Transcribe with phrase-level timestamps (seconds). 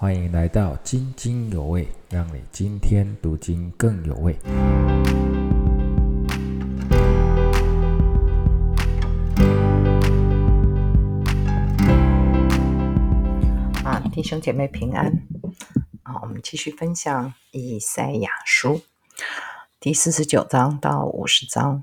[0.00, 4.32] 欢迎来到津津有味，让你今天读经更有味。
[13.82, 15.06] 啊，弟兄姐妹平安。
[16.04, 18.80] 啊，我们继续分享以赛亚书
[19.80, 21.82] 第四十九章到五十章。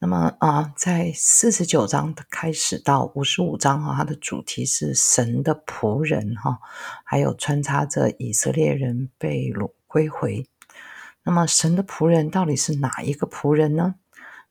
[0.00, 6.60] 那么啊，在四十九章的开始到五十五章哈，它的主题是神的仆人哈，
[7.04, 10.46] 还有穿插着以色列人被掳归回。
[11.24, 13.96] 那么神的仆人到底是哪一个仆人呢？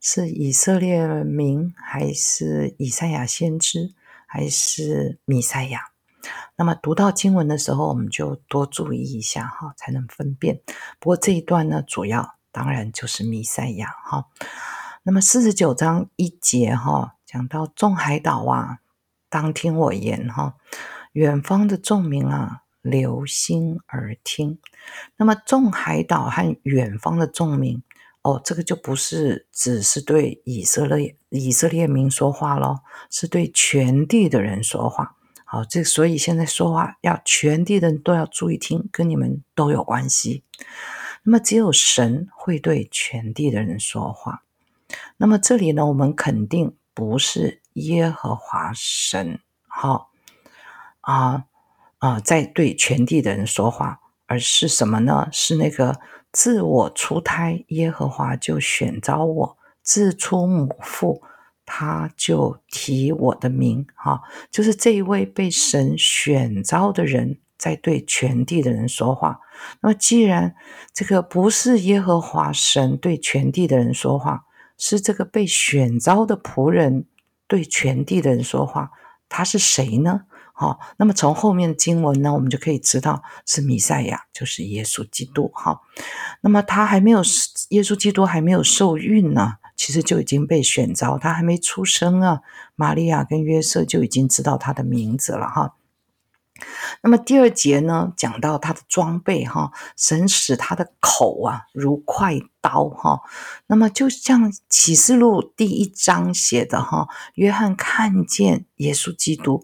[0.02, 3.96] 是以色列民，还是以赛亚先知，
[4.28, 5.80] 还是弥赛亚？
[6.58, 10.60] 那么读到经文的时候，我们就多注意一下哈，才能分辨。
[11.00, 14.26] 不过这一段呢，主要当然就是弥赛亚哈。
[15.08, 18.80] 那么四十九章一节哈，讲到众海岛啊，
[19.30, 20.58] 当听我言哈，
[21.14, 24.60] 远方的众民啊，留心而听。
[25.16, 27.82] 那么众海岛和远方的众民，
[28.22, 35.16] 哦，这个就不是只是对以色列以色列民说话咯，是对全地的人说话。
[35.46, 40.44] 好，这所以现在说话要全地的人都要注意听，跟你们都有关系。
[41.24, 44.44] 那么只有神会对全地的人说话。
[45.18, 50.12] 那么这里呢，我们肯定不是耶和华神，好
[51.02, 51.46] 啊
[52.00, 55.28] 啊，在对全地的人说话，而是什么呢？
[55.32, 56.00] 是那个
[56.32, 61.24] 自我出胎，耶和华就选召我；自出母腹，
[61.66, 63.88] 他就提我的名。
[63.96, 64.22] 哈，
[64.52, 69.40] 就是这一位被神选召的人，在对全地的人说话。
[69.82, 70.56] 那么既然
[70.94, 74.46] 这个不是耶和华神对全地的人说话，
[74.78, 77.06] 是这个被选召的仆人
[77.48, 78.92] 对全地的人说话，
[79.28, 80.22] 他是谁呢？
[80.54, 85.52] 好，那么从后面的经文呢，我们就可以知道是弥赛亚，就是耶稣基督。
[85.54, 85.82] 哈，
[86.42, 87.20] 那么他还没有
[87.70, 92.42] 耶稣基督还没有受孕呢，其实就已经被选召，他还没出生啊，
[92.76, 95.48] 玛利亚跟约瑟就已经知道他的名字了。
[95.48, 95.76] 哈。
[97.02, 103.22] 那么第二节呢，讲到他的装备哈，神使他的口啊如快刀哈。
[103.68, 109.64] 那么就像启示录第一章写的哈，约翰看见耶稣基督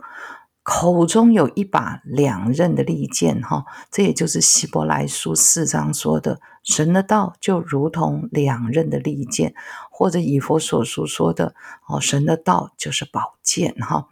[0.62, 9.54] 口中有一把两刃的利剑哈，这也就是希伯来书四章说的，神的道就如同两刃的利剑，
[9.92, 11.54] 或者以佛所书说的
[11.88, 14.08] 哦，神的道就是宝剑哈。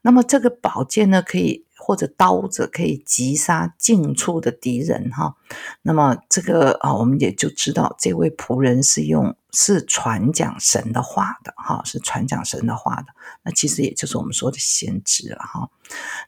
[0.00, 1.66] 那么这个宝剑呢，可以。
[1.84, 5.34] 或者刀子可以击杀近处的敌人哈，
[5.82, 13.06] 那么这个啊，我们也就知道这位仆人是用是传讲神的话的哈，是传讲神的话的。
[13.42, 15.70] 那其实也就是我们说的先知了哈。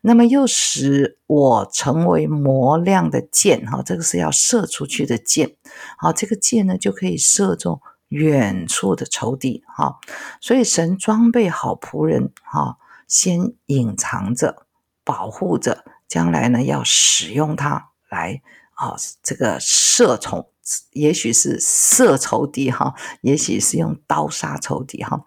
[0.01, 5.55] 那么又使我成为磨亮的箭哈，这个是要射出去的箭。
[5.97, 10.01] 好，这个箭呢就可以射中远处的仇敌哈。
[10.41, 14.64] 所以神装备好仆人哈，先隐藏着。
[15.05, 18.41] 保护着，将来呢要使用它来
[18.75, 20.51] 啊，这个射仇，
[20.93, 25.25] 也许是射仇敌哈，也许是用刀杀仇敌哈。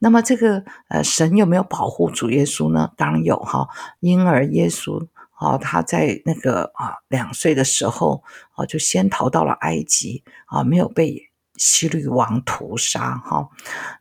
[0.00, 2.90] 那么这个呃，神有没有保护主耶稣呢？
[2.96, 3.68] 当然有哈。
[4.00, 8.22] 婴儿耶稣啊，他在那个啊两岁的时候
[8.56, 13.48] 啊，就先逃到了埃及啊，没有被希律王屠杀哈。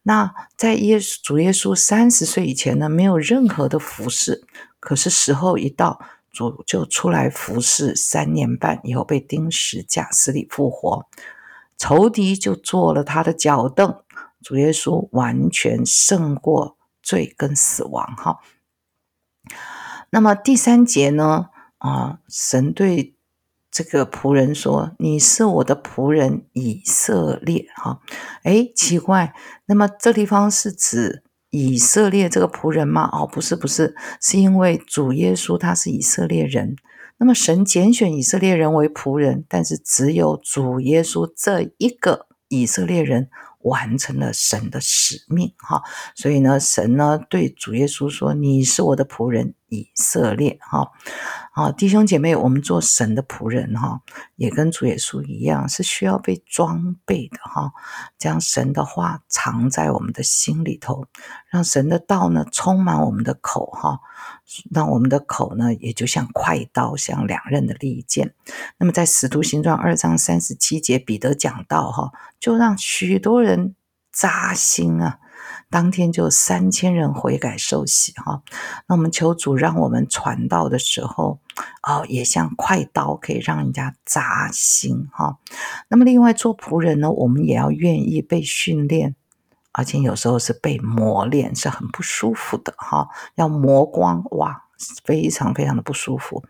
[0.04, 4.46] 那在耶稣主耶稣三十岁以前呢，没有任何的服饰。
[4.82, 11.06] 可是时候一到，主就出来服侍三年半，以后被钉十架，死里复活，
[11.78, 14.04] 仇敌就做了他的脚凳。
[14.42, 18.16] 主耶稣完全胜过罪跟死亡。
[18.18, 18.40] 哈，
[20.10, 21.50] 那么第三节呢？
[21.78, 23.16] 啊，神对
[23.70, 28.02] 这个仆人说：“你是我的仆人以色列。”哈，
[28.44, 29.36] 哎，奇怪，
[29.68, 31.24] 那么这地方是指？
[31.52, 33.08] 以色列这个仆人吗？
[33.14, 36.76] 哦，不是，不是，是因为主耶稣他是以色列人，
[37.18, 43.30] 那么神拣选以色列人为仆人，但是只有主耶稣这一个以色列人。
[43.64, 45.84] 完成了神的使命，哈，
[46.16, 50.92] 所以呢，神呢对主耶稣说：“你是我的仆人以色列，哈，
[51.54, 54.02] 啊，弟兄姐妹，我们做神的仆人，哈，
[54.36, 57.72] 也跟主耶稣一样，是需要被装备的，哈，
[58.18, 61.06] 将神的话藏在我们的心里头，
[61.50, 64.00] 让神的道呢充满我们的口，哈。”
[64.70, 68.34] 让我们的口呢，也就像快刀，像两刃的利剑。
[68.78, 73.76] 那么，在使徒行传二章三十七节，彼得讲到哈，就让许多人
[74.12, 75.20] 扎心啊。
[75.72, 78.44] 当天就三千人悔改受洗哈。
[78.88, 81.40] 那我们求主让我们传道的时候，
[81.82, 85.38] 哦，也像快刀可以让人家扎心哈。
[85.88, 89.16] 那么另外做仆人呢，我们也要愿意被训练。
[89.74, 94.64] 而且有时候是被磨练，是很不舒服的哈，要磨光哇，
[95.06, 96.44] 非常非常的不舒服。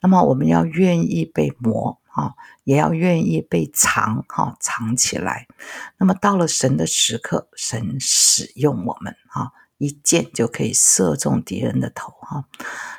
[0.00, 2.34] 那么我们要愿意被磨啊，
[2.64, 5.46] 也要愿意被藏哈，藏起来。
[5.98, 9.52] 那么到了神的时刻，神使用我们啊。
[9.78, 12.44] 一箭就可以射中敌人的头哈，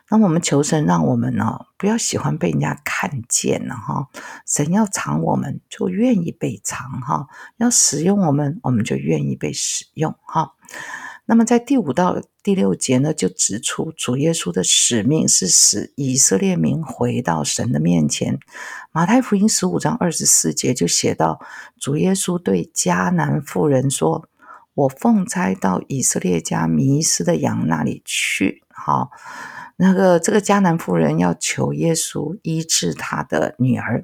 [0.09, 4.09] 那我们求神让我们呢不要喜欢被人家看见了哈，
[4.45, 7.27] 神要藏我们就愿意被藏哈，
[7.57, 10.53] 要使用我们我们就愿意被使用哈。
[11.25, 18.39] 那么在第五到第六节呢，就指出主耶稣的使命是使以色列民回到神的面前。
[18.91, 21.39] 马太福音十五章二十四节就写到，
[21.79, 24.27] 主耶稣对迦南妇人说。
[24.75, 28.61] 我奉差到以色列家迷失的羊那里去。
[28.67, 29.09] 好，
[29.77, 34.03] 那个这个迦南妇人要求耶稣医治他的女儿。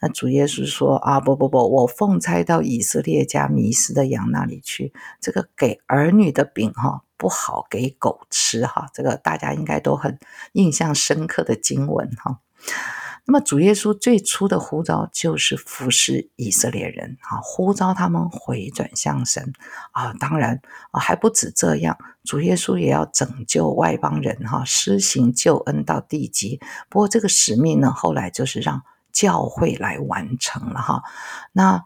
[0.00, 4.92] 那主耶稣说：“啊，不不不，我奉差到以色列家迷失的羊那里去。
[5.20, 8.66] 这个给儿女的饼，哈，不好给狗吃。
[8.66, 10.18] 哈，这个大家应该都很
[10.52, 12.40] 印象深刻的经文，哈。”
[13.28, 19.52] 那么主耶稣最初的呼召就是服侍以色列人啊，呼召他们回转向神
[19.90, 20.12] 啊。
[20.12, 20.60] 当然
[20.92, 26.60] 啊，还不止这样，主耶稣也要拯救外邦人哈，施行救恩到地极。
[26.88, 28.84] 不过这个使命呢，后来就是让
[29.16, 31.02] 教会来完成了哈。
[31.52, 31.82] 那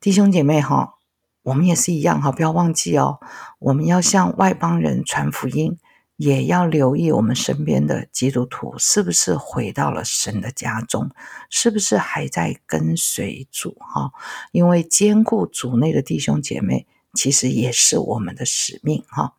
[0.00, 0.94] 弟兄姐妹哈，
[1.42, 3.20] 我们也是一样哈，不要忘记哦，
[3.60, 5.78] 我们要向外邦人传福音。
[6.16, 11.10] 也要留意我们身边的基督徒是不是回到了神的家中，
[11.50, 14.12] 是不是还在跟随主哈？
[14.52, 19.34] 因为兼顾主内的弟兄姐妹，其实也是我们的使命哈。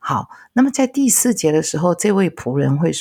[0.00, 2.92] 好，那么在第四节的时候，这位仆人会，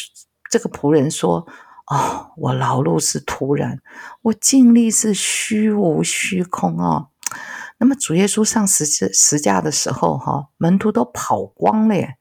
[0.50, 1.46] 这个仆人说
[1.88, 3.80] ：“哦，我劳碌是突然，
[4.24, 7.10] 我尽力是虚无虚空哦。”
[7.78, 12.16] 那么主耶稣上十字十架的时候，哈，门徒都跑光了耶。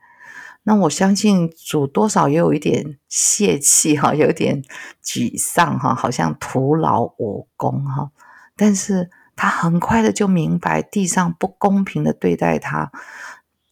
[0.64, 4.62] 那我相信主多少也有一点泄气哈，有点
[5.04, 8.10] 沮丧哈，好像徒劳无功哈。
[8.56, 12.90] 但是他很快的就明白地上不公平的对待他。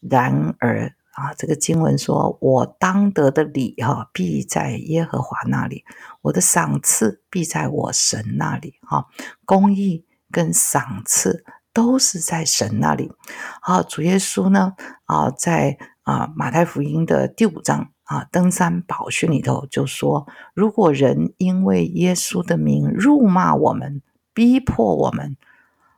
[0.00, 5.84] 然而啊，这个经文说：“我当得的礼哈，必在耶和华那里；
[6.22, 9.06] 我的赏赐必在我神那里。”哈，
[9.44, 13.12] 公义跟赏赐都是在神那里。
[13.60, 14.74] 好，主耶稣呢
[15.06, 15.78] 啊，在。
[16.04, 24.02] 啊，马太福音的第五章啊，登山宝训里头就说，如果人因为耶稣的名辱骂我们、
[24.34, 25.36] 逼迫我们，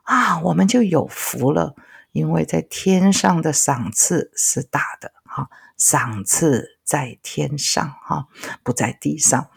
[0.03, 1.75] 啊，我们就有福了，
[2.15, 8.29] 因为在天上的赏赐是大的，哈，赏赐在天上，哈，
[8.63, 9.51] 不在地上。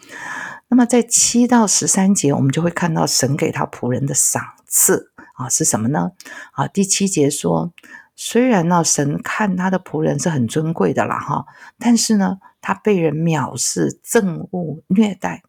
[0.68, 6.12] 那么在七到十三节，我们就会看到神给他仆人的赏赐啊，是什么呢？
[6.52, 7.72] 啊，第七节说。
[8.20, 11.46] 虽然呢，神看他的仆人是很尊贵的啦，哈，
[11.78, 15.44] 但是呢，他被人藐视、憎恶、虐待。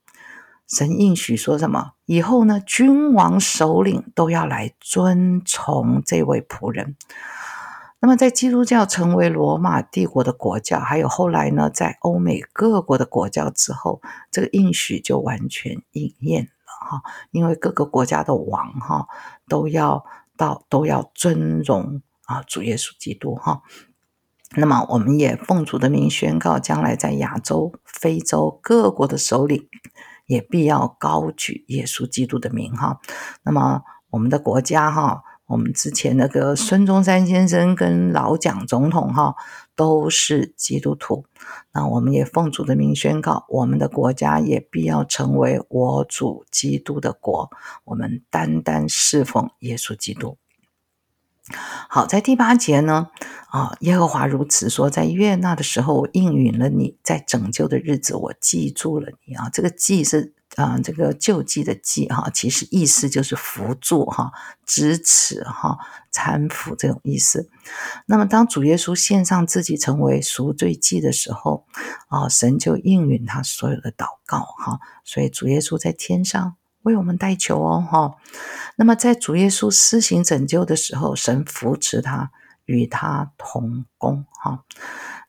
[0.69, 1.95] 神应许说什么？
[2.05, 6.95] 以后呢，君王首领都要来尊崇这位仆人。
[8.01, 14.01] 那么，在基督教成为罗马帝国的国教，还有后来呢，在欧美各国的国教之后，
[14.31, 19.09] 这个应许就完全应验了，哈，因为各个国家的王，哈，
[19.49, 20.05] 都要
[20.37, 22.03] 到都要尊荣。
[22.27, 23.63] 啊，主耶稣基督哈，
[24.55, 29.67] 那么我们也奉主的名宣告，将来在亚洲、非洲各国的首领
[30.29, 33.01] 也必要高举耶稣基督的名哈。
[33.43, 39.35] 那么我们的国家哈，我们之前那个孙中山先生跟老蒋总统哈
[39.75, 41.25] 都是基督徒，
[41.73, 47.51] 那我们也奉主的名宣告，我们的国家也必要成为我主基督的国，
[47.85, 50.37] 我们单单侍奉耶稣基督。
[51.89, 53.09] 好，在第八节呢，
[53.49, 59.49] 啊，耶和华如此说：在悦纳的时候，我应允了你；在拯救的日子，我记住了你啊。
[59.51, 64.31] 这个记是啊，这个救济的记哈，其实意思就是扶助哈、
[64.67, 65.79] 支持哈、
[66.13, 67.49] 搀扶这种意思。
[68.05, 71.65] 那么，当主耶稣献上自己成为赎罪祭的时候，
[72.09, 74.81] 啊，神就应允他所有的祷告哈。
[75.03, 76.58] 所以，主耶稣在天上。
[76.83, 78.17] 为我们代求哦，哈。
[78.77, 82.31] 那么在主耶稣施行拯救的时候，神扶持他，
[82.65, 84.65] 与他同工，哈。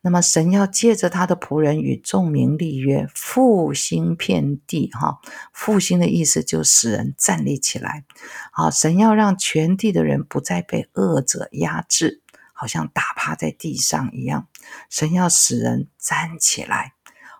[0.01, 5.19] 那么神要借着他的仆人与众民立约，复兴遍地，哈。
[5.51, 8.05] 复兴的意思就使人站立起来，
[8.51, 8.71] 好。
[8.71, 12.21] 神要让全地的人不再被恶者压制，
[12.53, 14.47] 好像打趴在地上一样。
[14.89, 16.93] 神要使人站起来，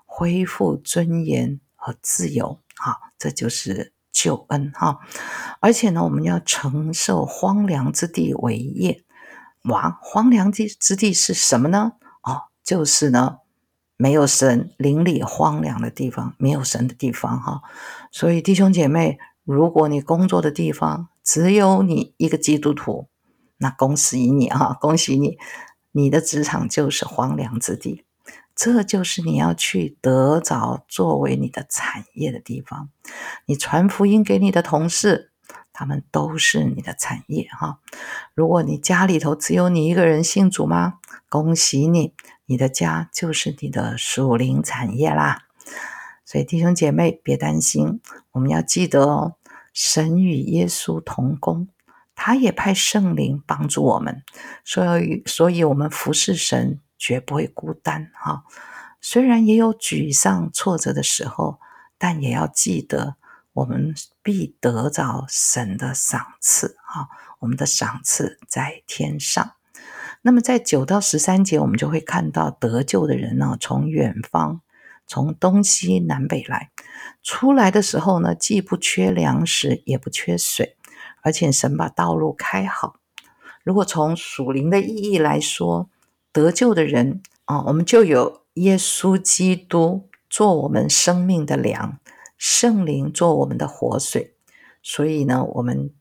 [0.05, 2.59] 恢复尊严和自由。
[2.75, 4.99] 好，这就是救恩哈。
[5.61, 9.03] 而且呢，我们要承受荒凉之地为业。
[9.63, 11.93] 哇，荒凉之之地是什么呢？
[12.23, 13.37] 哦，就是呢，
[13.97, 17.61] 没有神，邻里荒凉的地方，没有神的地方哈。
[18.11, 23.07] 所以弟兄姐妹，如果你工作的地方只有你一个基督徒，
[23.57, 25.37] 那恭喜你啊，恭喜你，
[25.91, 28.05] 你的职场就是荒凉之地。
[28.59, 32.89] 这就是你要去得着作为你的产业的地方。
[33.45, 35.31] 你传福音给你的同事，
[35.71, 37.79] 他们都是你的产业哈。
[38.33, 40.95] 如果你家里头只有你一个人信主吗？
[41.29, 42.13] 恭喜你，
[42.47, 45.43] 你的家就是你的属灵产业啦。
[46.25, 48.01] 所以弟兄姐妹别担心，
[48.33, 49.35] 我们要记得哦，
[49.71, 51.69] 神与耶稣同工，
[52.13, 54.21] 他也派圣灵帮助我们，
[54.65, 56.81] 所以所以我们服侍神。
[56.99, 58.43] 绝不会孤单哈，
[59.01, 61.59] 虽然也有沮丧挫折的时候，
[61.97, 63.15] 但也要记得，
[63.53, 67.07] 我们必得着神的赏赐哈。
[67.39, 69.53] 我们的赏赐在天上。
[70.21, 74.59] 那么在九到十三节，我们就会看到得救的人呢，从远方，
[75.07, 76.71] 从东西南北来，
[77.23, 80.75] 出来的时候呢，既不缺粮食，也不缺水，
[81.21, 82.97] 而且神把道路开好。
[83.63, 85.89] 如果从属灵的意义来说，
[86.31, 91.99] 得救的人啊，我们就有耶稣基督做我们生命的粮，
[92.37, 94.35] 圣灵做我们的活水，
[94.83, 95.91] 所以呢，我们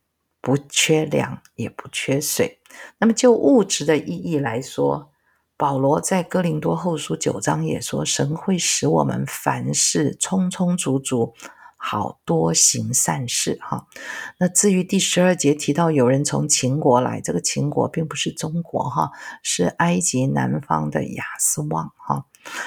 [0.40, 2.60] 不缺粮，也不缺水。
[2.98, 5.10] 那么就物质的意义来说，
[5.56, 11.34] 保罗在哥林多后书九章也说，神会使我们凡事充充足足。
[11.90, 13.86] 好多行善事哈，
[14.36, 19.10] 那至于第十二节提到有人从秦国来，这个秦国并不是中国哈，
[19.42, 22.26] 是埃及南方的亚斯旺哈。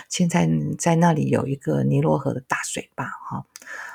[0.09, 3.45] 现在在那里有一个尼罗河的大水坝哈。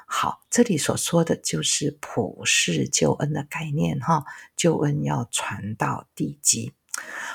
[0.07, 6.73] 好，这里所说的就是普世救恩的概念哈，救恩要传到地极。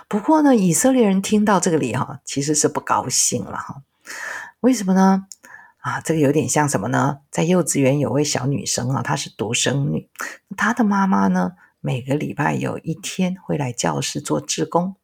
[0.07, 3.83] 不过呢，以色列人听到这个里哈，其实是不高兴了哈。
[4.62, 5.27] 为什么呢？
[5.81, 7.19] 啊，这个有点像什么呢？
[7.29, 10.09] 在幼稚园有位小女生啊，她是独生女，
[10.55, 14.95] 她的妈妈呢，每个礼拜有一天会来教室做志工。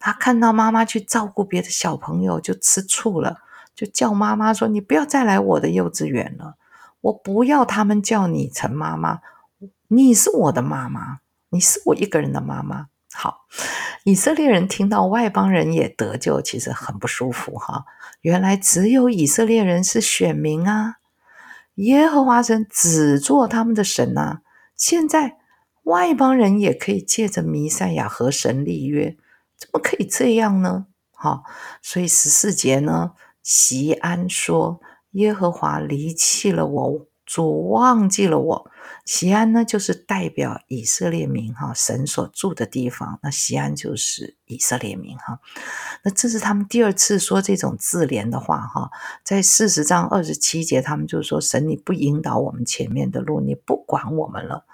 [0.00, 3.38] 她看到妈妈去照顾别的小朋友，就吃醋了，
[3.74, 6.56] 就叫妈妈说：“你不要再来我的幼稚园了，
[7.00, 9.20] 我不要他们叫你陈妈妈，
[9.86, 11.20] 你是我的妈妈，
[11.50, 13.46] 你是我一个人的妈妈。”好，
[14.04, 17.84] 以色列人听到外邦人也得救，其实很不舒服哈。
[18.20, 20.96] 原来只有以色列人是选民啊，
[21.76, 24.40] 耶和华神只做他们的神呐。
[24.76, 25.38] 现在
[25.84, 29.16] 外邦人也可以借着弥赛亚和神立约，
[29.56, 30.86] 怎么可以这样呢？
[31.10, 31.42] 哈，
[31.82, 33.12] 所以十四节呢，
[33.42, 34.80] 席安说
[35.12, 38.70] ：“耶和华离弃了我，主忘记了我。”
[39.08, 43.18] 西安呢，就是代表以色列民哈，神所住的地方。
[43.22, 45.40] 那西安就是以色列民哈。
[46.02, 48.90] 那这是他们第二次说这种自怜的话哈。
[49.24, 54.66] 在四十章二十七节，他们就说：“神，你不引导我们前面的路，你不管我们了。”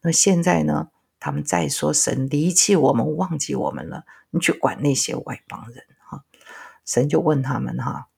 [0.00, 0.88] 那现在呢，
[1.20, 6.24] 他们再说：“神离弃我们，忘记我们了，你去管那些外邦人哈。”
[6.86, 8.08] 神就问他们哈。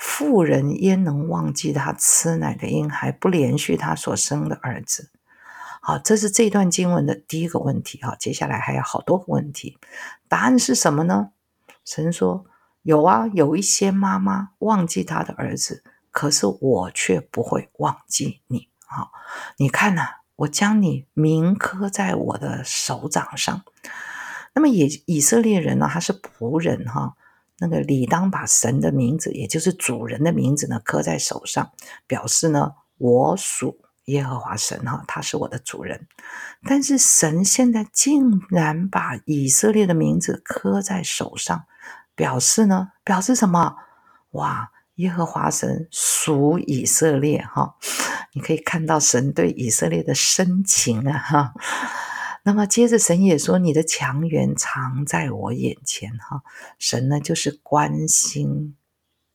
[0.00, 5.10] 妇人焉能忘记他吃奶的婴孩，不连续他所生的儿子？
[5.82, 8.00] 好，这是这段经文的第一个问题。
[8.00, 9.76] 哈，接下来还有好多个问题，
[10.26, 11.32] 答案是什么呢？
[11.84, 12.46] 神说：
[12.80, 18.68] 有啊，有一些妈妈忘记她的儿子，可是我却不会忘记你。
[18.86, 19.12] 好，
[19.58, 23.62] 你看呐，我将你铭刻在我的手掌上。
[24.54, 27.16] 那么，以以色列人呢，他是仆人哈。
[27.60, 31.70] 那个理当把神的名字，也就是主人的名字呢，刻在手上，
[32.06, 36.08] 表示呢，我属耶和华神哈，他是我的主人。
[36.64, 41.64] 但是神现在竟然把以色列的名字刻在手上，
[42.14, 43.76] 表示呢，表示什么？
[44.30, 47.76] 哇，耶和华神属以色列哈，
[48.32, 51.52] 你可以看到神对以色列的深情啊哈。
[52.42, 56.42] 那么接着，神也说：“你的强援藏在我眼前。”哈，
[56.78, 58.76] 神呢就是关心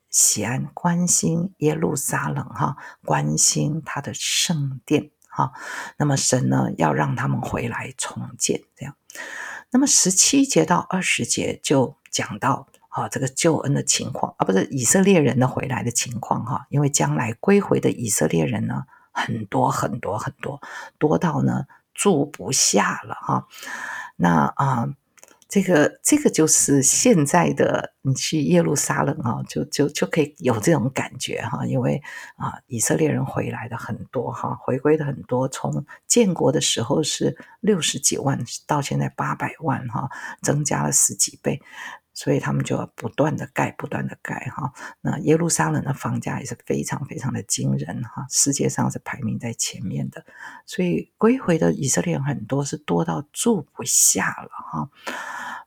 [0.10, 5.54] 西安，关心耶路撒冷，哈，关心他的圣殿，哈。
[5.98, 8.96] 那么神呢要让他们回来重建，这样。
[9.70, 16.66] 那么十七节到二十节就讲到啊这个救恩的情况啊，不是以色列人的回来的情况，哈。
[16.70, 20.60] 因为将来归回的以色列人呢很多很多很多，
[20.98, 21.66] 多到呢。
[21.96, 23.48] 住不下了哈，
[24.18, 24.88] 那啊，
[25.48, 32.02] 这个这个就是现在的你去耶路撒冷啊，就就就可以有这种感觉哈，因为
[32.36, 38.38] 啊，以色列人回来的很多哈，回归的很多，从建国的时候是六十几万，
[38.68, 40.10] 到现在八百万哈，
[40.42, 41.62] 增加了十几倍。
[42.16, 44.74] 所以他们就要不断的盖，不断的盖哈。
[45.02, 50.26] 那耶路撒冷的房价也是非常非常的惊人哈，世界上是排名在前面的。
[50.66, 54.90] 所以归回的以色列很多是多到住不下了哈，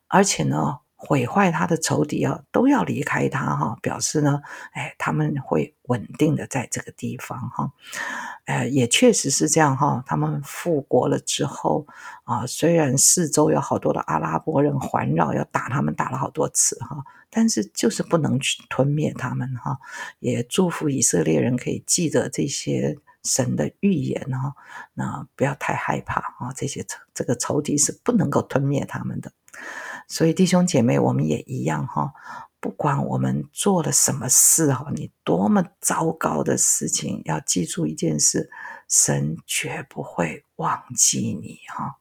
[0.09, 0.81] 而且呢。
[1.01, 7.73] 毁坏他的仇敌啊，都要离开他哈，表示呢，哎，他们会稳定的在这个地方哈，
[8.47, 10.03] 呃，也确实是这样哈。
[10.05, 11.87] 他们复国了之后
[12.25, 19.79] 啊，虽然四周有好多的阿拉伯人环绕，要打他们打了好多次哈，但是就是不能去吞灭他们哈。
[20.19, 24.53] 也祝福以色列人可以记得这些神的预言哈，
[24.95, 29.31] 那不要太害怕啊，这些仇这个仇敌是不能够吞灭他们的。
[30.09, 32.13] 所以弟兄姐妹，我们也一样哈。
[32.61, 38.51] 不管我们做了什么事哈，你多么糟糕的事情，要记住一件事：
[38.89, 41.99] 神绝不会忘记你哈。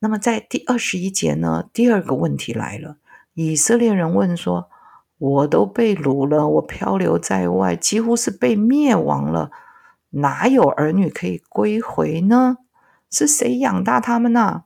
[0.00, 2.98] 那么在第二十一节呢，第二个问题来了：
[3.32, 4.68] 以色列人问说
[5.16, 9.50] ：“我都被掳了，我漂流在外，几乎是被灭亡了，
[10.10, 12.58] 哪有儿女可以归回呢？
[13.10, 14.64] 是谁养大他们呢？”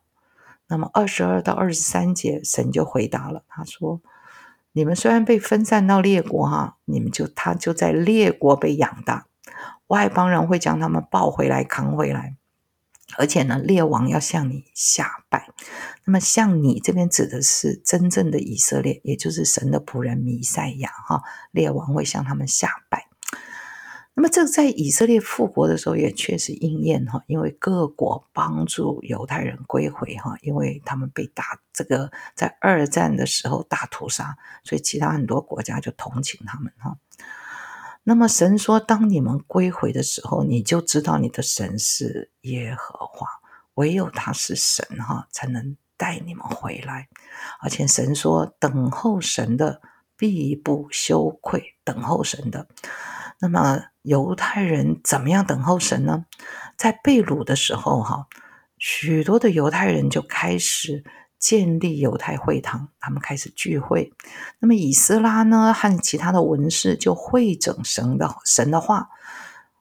[0.72, 4.00] 那么二十二到二十三节，神就回答了，他说
[4.72, 9.26] ：“你们虽然被分散到列国，哈，你们就他就在列国被养大，
[9.88, 12.36] 外邦人会将他们抱回来扛回来，
[13.18, 15.50] 而且呢，列王要向你下拜。
[16.06, 23.08] 那么，像你这边指的是真正的以色列，也就是神的仆人弥赛亚，哈，列王会向他们下拜。”
[24.14, 36.98] 那么，这个在以色列复国的时候也确实应验哈，因为各国帮助犹太人归回哈，因为他们被打这个在二战的时候大屠杀，所以其他很多国家就同情他们哈。
[38.04, 43.26] 那么神说，当你们归回的时候，你就知道你的神是耶和华，
[43.74, 47.08] 唯有他是神哈，才能带你们回来。
[47.60, 49.80] 而且神说，等候神的
[50.18, 52.66] 必不羞愧，等候神的。
[53.42, 56.26] 那么犹太人怎么样等候神呢？
[56.76, 58.28] 在被掳的时候，哈，
[58.78, 61.02] 许多的犹太人就开始
[61.40, 64.12] 建立犹太会堂，他们开始聚会。
[64.60, 69.08] 那么以斯拉呢，和其他的文士就会整神的神的话，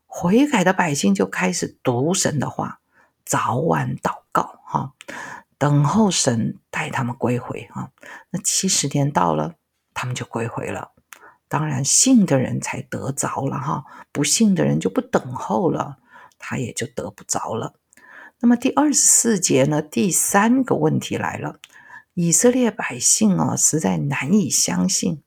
[0.08, 2.80] 悔改的百姓就开始读神的话，
[3.24, 4.94] 早晚祷告，哈，
[5.60, 7.92] 等候神带他们归回，哈。
[8.32, 9.54] 那七十年到了，
[9.94, 10.94] 他们就归回了。
[11.52, 13.84] 当然，信的人才得着了哈，
[14.14, 15.98] 不信的人就不等候了，
[16.40, 17.74] 他也就得不着了。
[18.40, 19.82] 那么第二十四节呢？
[19.82, 21.60] 第三个问题来了：
[22.14, 25.24] 以色列百姓啊，实在难以相信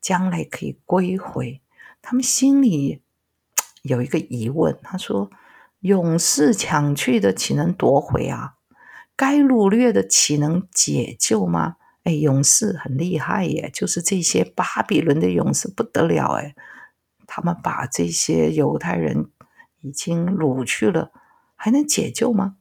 [0.00, 1.62] 将来可以归回，
[2.02, 3.00] 他们心里
[3.82, 4.76] 有一个疑问。
[4.82, 5.30] 他说
[5.78, 8.54] ：“勇士抢去的，岂能夺回啊？
[9.14, 11.76] 该掳掠的，岂能解救吗？”
[12.08, 16.54] 哎，勇士很厉害耶，就是这些巴比伦的勇士不得了哎，
[17.26, 19.28] 他们把这些犹太人
[19.82, 21.12] 已经掳去了，
[21.54, 22.56] 还能解救吗？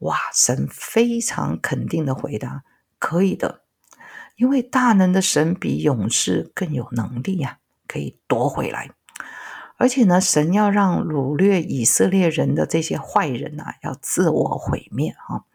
[0.00, 2.62] 哇，神非常肯定的回答：
[2.98, 3.62] 可以的，
[4.36, 8.90] 因为大能的神比勇士更有能力呀，可以夺回来。
[9.78, 15.46] 而且呢，神要让掳掠以色列人的这些坏人啊，要自我毁灭哈。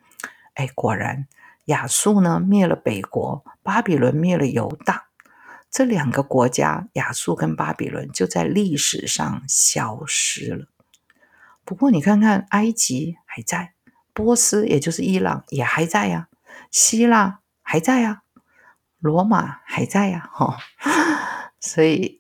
[0.56, 1.28] 哎，果然。
[1.66, 5.08] 亚述呢灭了北国，巴比伦灭了犹大，
[5.72, 10.68] 这两个国家，亚述跟巴比伦就在历史上消失了。
[11.64, 13.74] 不过你看看，埃及还在，
[14.14, 16.28] 波斯也就是伊朗也还在呀，
[16.70, 18.24] 希腊还在呀，
[19.00, 20.58] 罗马还在呀，哈，
[21.62, 22.20] 所以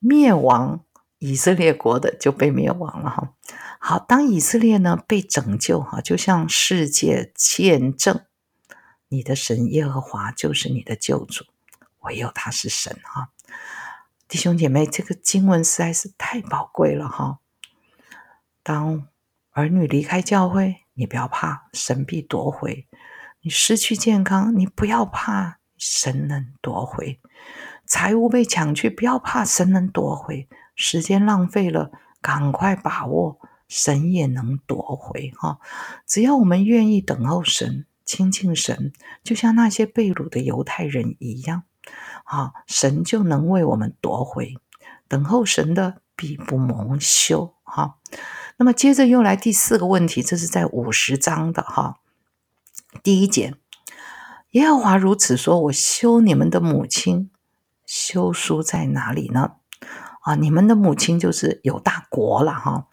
[0.00, 0.84] 灭亡
[1.18, 3.34] 以色列国的就被灭亡了哈。
[3.78, 8.22] 好，当以色列呢被拯救哈，就像世界见证。
[9.12, 11.44] 你的神耶和华就是你的救主，
[12.02, 13.30] 唯有他是神哈，
[14.28, 17.40] 弟兄姐妹，这个经文实在是太宝贵了哈。
[18.62, 19.08] 当
[19.50, 22.86] 儿女离开教会，你不要怕，神必夺回；
[23.40, 27.18] 你失去健康，你不要怕，神能夺回；
[27.84, 30.46] 财物被抢去，不要怕，神能夺回；
[30.76, 35.58] 时间浪费了，赶快把握，神也能夺回哈。
[36.06, 37.86] 只要我们愿意等候神。
[38.12, 38.92] 亲近神，
[39.22, 41.62] 就像那些被掳的犹太人一样，
[42.24, 44.56] 啊，神就能为我们夺回。
[45.06, 47.54] 等候神的必不蒙羞。
[47.62, 47.98] 哈，
[48.56, 52.00] 那么接着又来第四个问题，这是在五十章的哈
[53.04, 53.54] 第一节，
[54.50, 57.30] 耶和华如此说：我休你们的母亲，
[57.86, 59.52] 休书在哪里呢？
[60.22, 62.88] 啊，你们的母亲就是有大国了哈。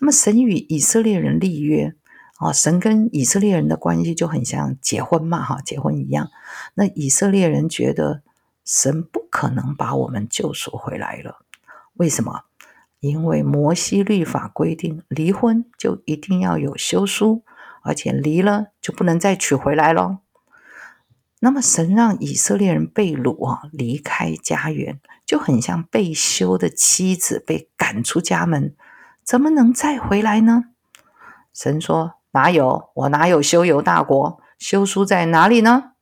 [0.00, 1.94] 那么神与以色列人立约。
[2.42, 6.28] 哦，神跟以色列人的关系就很像结婚嘛，哈，结婚一样。
[6.74, 8.22] 那以色列人觉得
[8.64, 11.38] 神不可能把我们救赎回来了，
[11.94, 12.46] 为什么？
[12.98, 17.44] 因为摩西律法规定，离婚就一定要有休书，
[17.82, 20.18] 而且离了就不能再娶回来了。
[21.38, 28.74] 那么神让以色列人被掳啊，离开家园，就很像被休的妻子被赶出家门，
[29.22, 30.64] 怎么能再回来呢？
[31.54, 32.14] 神说。
[32.32, 34.40] 哪有我哪有修游大国？
[34.58, 35.92] 修书在哪里呢？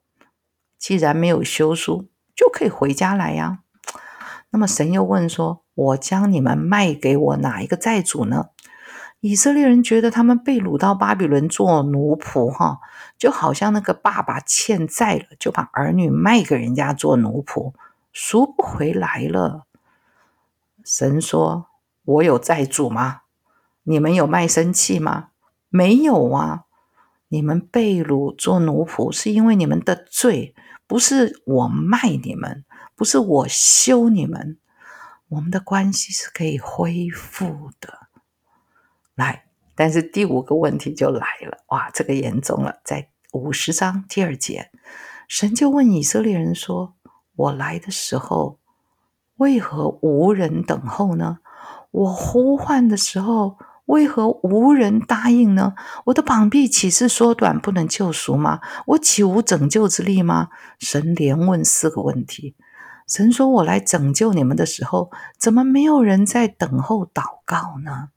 [0.78, 3.60] 既然没有修书，就可以回家来呀。
[4.50, 8.46] 那么神又问说：“我将你们卖给我哪一个债主呢？”
[9.20, 12.78] 以色列人觉得他们被掳到巴比伦做奴仆，哈，
[13.18, 17.74] 就好像那个爸爸欠债了，就把儿女卖给人家做奴仆，
[18.12, 19.66] 赎不回来了。
[20.84, 21.66] 神说
[22.04, 23.22] ：“我有债主吗？
[23.82, 25.28] 你们有卖身契吗？”
[25.70, 26.64] 没有啊！
[27.28, 30.52] 你们被掳做奴仆，是因为你们的罪，
[30.88, 32.64] 不是我卖你们，
[32.96, 34.58] 不是我休你们。
[35.28, 38.08] 我们的关系是可以恢复的。
[39.14, 39.44] 来，
[39.76, 42.80] 但是第五个问题就来了，哇，这个严重了。
[42.82, 44.72] 在五十章第二节，
[45.28, 46.96] 神就问以色列人说
[47.36, 48.58] ：“我来的时候，
[49.36, 51.38] 为何无人等候呢？
[51.92, 53.56] 我呼唤的时候。”
[53.90, 55.74] 为何无人答应呢？
[56.04, 58.60] 我的膀臂岂是缩短不能救赎吗？
[58.86, 60.50] 我岂无拯救之力吗？
[60.78, 62.54] 神连问四个问题。
[63.08, 68.10] 神说：“我来拯救你们的时候，怎么没有人在等候祷告呢？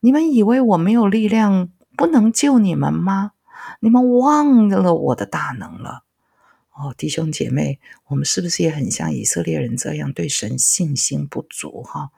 [0.00, 3.30] 你们以为我没有力量，不能救你们吗？
[3.78, 6.02] 你们忘了我的大能了？
[6.74, 11.84] 哦，弟兄姐妹，我们是不是也很像以色列人这样，对神信心不足？
[11.84, 12.10] 哈。”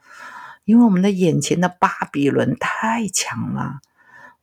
[0.69, 3.79] 因为我们的眼前的巴比伦太强了，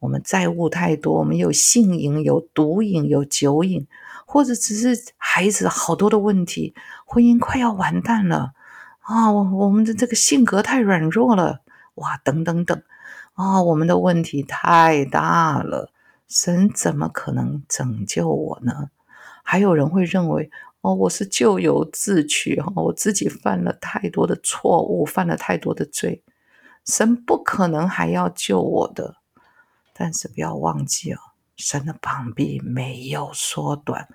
[0.01, 3.87] 我们债务太多，我们有性瘾、有毒瘾、有酒瘾，
[4.27, 8.55] 或者只是孩子好多的问题，婚姻快要完蛋了
[9.03, 9.31] 啊！
[9.31, 11.61] 我我们的这个性格太软弱了，
[11.95, 12.83] 哇，等等等
[13.35, 13.62] 啊！
[13.62, 15.93] 我们的问题太大了，
[16.27, 18.91] 神怎么可能拯救我呢？
[19.45, 20.51] 还有人会认为。
[20.87, 26.22] 哦，我是咎由自取哈，我自己犯了太多的错误，犯了太多的罪，
[26.85, 29.16] 神不可能还要救我的。
[29.92, 31.18] 但是不要忘记哦，
[31.57, 34.07] 神的膀臂没有缩短，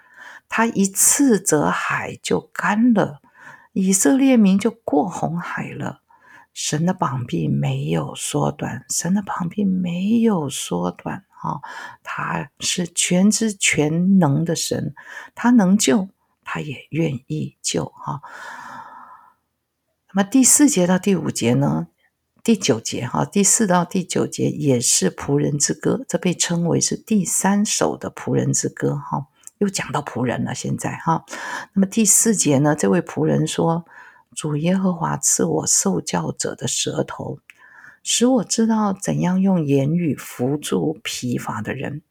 [0.47, 3.19] 他一次则海就干了，
[3.73, 5.99] 以色列民就过红海了。
[6.53, 11.59] 神的膀臂没有缩短，神的膀臂没有缩短啊，
[12.01, 14.93] 他是全知全能的神，
[15.35, 16.07] 他能救。
[16.53, 18.21] 他也愿意救哈。
[20.13, 21.87] 那么第四节到第五节呢？
[22.43, 29.27] 第九节哈，第四到第九节也是仆人之歌，这被称为是第三首的仆人之歌哈。
[29.59, 31.23] 又讲到仆人了，现在哈。
[31.71, 32.75] 那么第四节呢？
[32.75, 33.85] 这位仆人说
[34.35, 37.39] ：“主耶和华赐我受教者的舌头，
[38.03, 42.01] 使我知道怎样用言语扶助疲乏的人。”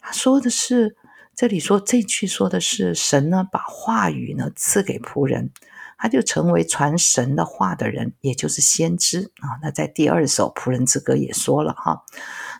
[0.00, 0.96] 他说的是。
[1.38, 5.52] 这里说这句说的是神呢，把话语呢赐给仆人，
[5.96, 9.54] 他就成为传神的话的人，也就是先知啊。
[9.62, 12.02] 那在第二首仆人之歌也说了哈。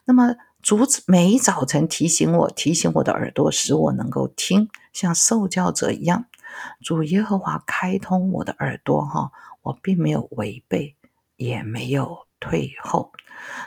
[0.05, 6.27] 那么主每早晨提醒我，提醒我的耳朵，使我能够听，像受教者一样。
[6.81, 10.95] 主耶和华开通我的耳朵哈，我并没有违背，
[11.35, 13.11] 也没有退后。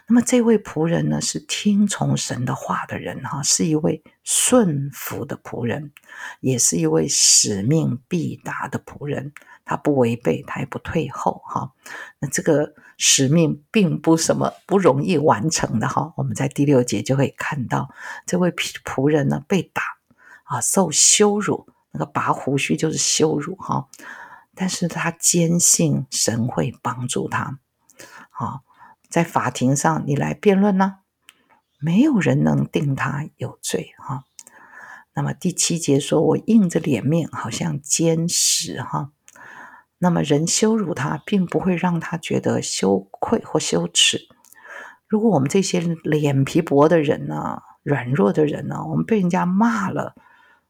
[0.08, 5.92] 那么这位仆人呢，是听从神的话的人哈，是一位顺服的仆人，
[6.40, 9.34] 也是一位使命必达的仆人。
[9.64, 11.72] 他不违背，他也不退后哈。
[12.20, 16.14] 那这个使命并不什么不容易完成的哈。
[16.18, 17.90] 我们在第六节就会看到，
[18.26, 19.82] 这位仆人呢被打
[20.44, 23.88] 啊，受羞辱，那个拔胡须就是羞辱哈。
[24.54, 27.60] 但是他坚信神会帮助他，
[28.30, 28.64] 好。
[29.10, 31.00] 在法庭上，你来辩论呢？
[31.82, 34.24] 没有人能定他有罪哈。
[35.14, 39.12] 那么第七节说：“我硬着脸面，好像坚石哈。”
[40.00, 44.28] 那么人羞辱他，并不会让他觉得羞愧或羞耻。
[45.08, 50.16] 如果我们这些脸皮薄的人呢，软弱的人呢，我们被人家骂了，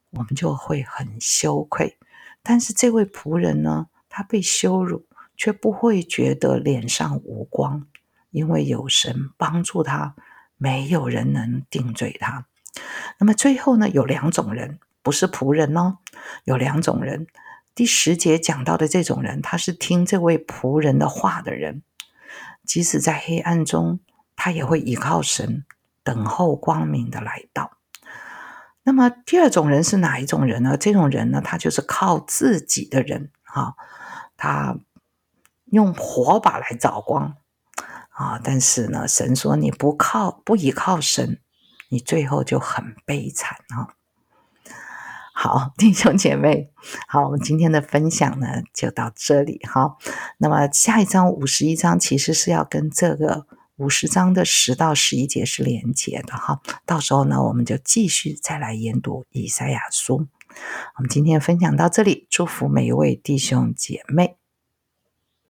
[0.09, 1.97] 我们就会很羞愧。
[2.41, 5.05] 但是这位仆人呢，他被羞辱，
[5.37, 7.85] 却不会觉得脸上无光。
[8.31, 10.15] 因为有神帮助他，
[10.61, 12.45] 没有人能定罪他。
[13.17, 15.97] 那么最后呢，有两种人不是仆人哦，
[16.43, 17.25] 有两种人。
[17.73, 21.81] 第十节讲到的这种人，他是听这位仆人的话的人，
[22.63, 24.01] 即使在黑暗中，
[24.35, 25.65] 他也会依靠神，
[26.03, 27.71] 等候光明的来到。
[28.83, 30.77] 那么第二种人是哪一种人呢？
[30.77, 33.73] 这种人呢，他就是靠自己的人啊，
[34.37, 34.77] 他
[35.65, 37.35] 用火把来找光
[38.21, 38.39] 啊。
[38.43, 41.39] 但是呢，神说你不靠不依靠神，
[41.89, 43.95] 你最后就很悲惨啊。
[45.33, 46.69] 好，弟兄姐妹，
[47.07, 49.97] 好，我们今天的分享呢就到这里哈。
[50.37, 53.47] 那么下一章五十一章其实是要跟这个。
[53.77, 60.27] 五十章的十到十一节是连接的哈，到时候呢，我们就继续再来研读以赛亚书。
[60.97, 64.40] 我们今天分享到这里，祝福每一位弟兄姐妹。